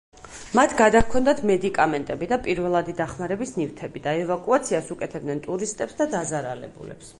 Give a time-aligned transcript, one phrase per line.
[0.59, 7.09] მათ გადაჰქონდათ მედიკამენტები და პირველადი დახმარების ნივთები და ევაკუაციას უკეთებდნენ ტურისტებს და დაზარალებულებს.